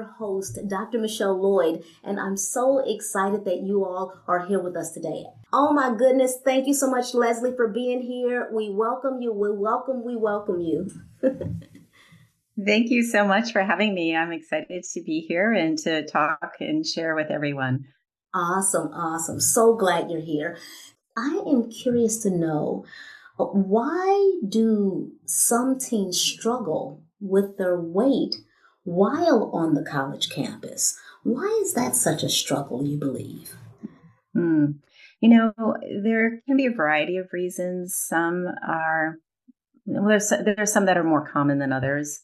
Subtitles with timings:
[0.00, 0.98] your host, Dr.
[0.98, 5.24] Michelle Lloyd, and I'm so excited that you all are here with us today.
[5.52, 8.48] Oh my goodness, thank you so much, Leslie, for being here.
[8.50, 9.30] We welcome you.
[9.32, 10.90] We welcome, we welcome you.
[12.64, 14.16] thank you so much for having me.
[14.16, 17.84] I'm excited to be here and to talk and share with everyone.
[18.32, 19.38] Awesome, awesome.
[19.38, 20.56] So glad you're here.
[21.14, 22.86] I am curious to know
[23.38, 28.36] uh, why do some teens struggle with their weight
[28.84, 30.98] while on the college campus?
[31.22, 33.54] Why is that such a struggle, you believe?
[34.34, 34.66] Hmm.
[35.20, 37.94] You know, there can be a variety of reasons.
[37.94, 39.16] Some are,
[39.84, 42.20] well, there's, there's some that are more common than others.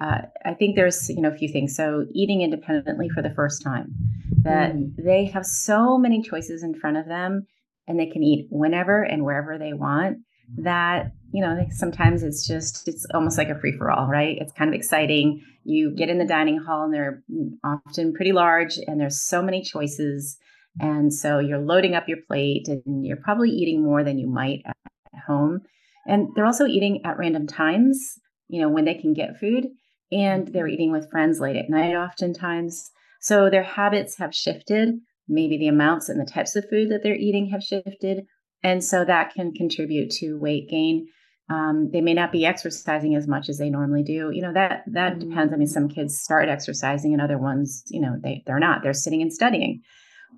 [0.00, 1.76] Uh, I think there's, you know, a few things.
[1.76, 3.94] So eating independently for the first time,
[4.42, 4.92] that mm.
[4.96, 7.46] they have so many choices in front of them
[7.86, 10.18] and they can eat whenever and wherever they want
[10.56, 14.38] that you know sometimes it's just it's almost like a free for all right?
[14.40, 15.44] It's kind of exciting.
[15.64, 17.22] You get in the dining hall and they're
[17.62, 20.38] often pretty large and there's so many choices.
[20.80, 24.62] And so you're loading up your plate and you're probably eating more than you might
[24.66, 25.60] at home.
[26.06, 29.66] And they're also eating at random times you know when they can get food
[30.10, 30.72] and they're mm-hmm.
[30.72, 32.90] eating with friends late at night oftentimes.
[33.20, 34.94] So their habits have shifted.
[35.28, 38.24] Maybe the amounts and the types of food that they're eating have shifted
[38.62, 41.08] and so that can contribute to weight gain.
[41.50, 44.30] Um, they may not be exercising as much as they normally do.
[44.32, 45.28] You know that that mm-hmm.
[45.30, 45.52] depends.
[45.52, 48.82] I mean, some kids start exercising, and other ones, you know, they they're not.
[48.82, 49.82] They're sitting and studying.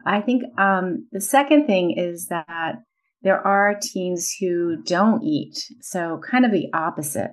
[0.06, 2.76] I think um, the second thing is that
[3.22, 5.58] there are teens who don't eat.
[5.80, 7.32] So kind of the opposite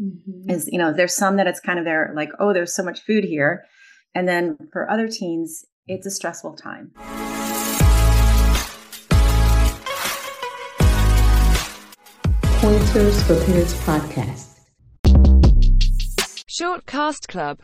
[0.00, 0.50] mm-hmm.
[0.50, 3.00] is, you know, there's some that it's kind of they're like, oh, there's so much
[3.02, 3.64] food here,
[4.14, 6.92] and then for other teens, it's a stressful time.
[12.62, 14.46] Pointers for Parents podcast.
[16.46, 17.58] Short Cast Club